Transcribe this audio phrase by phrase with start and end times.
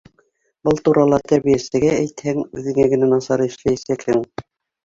[0.69, 4.27] Был турала тәрбиәсегә әйтһәң, үҙеңә генә насар эшләйәсәкһең.